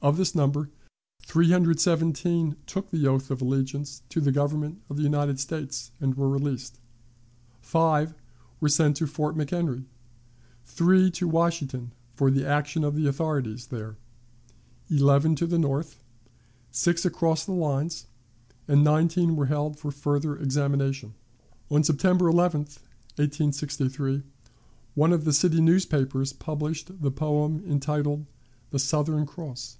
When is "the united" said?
4.96-5.40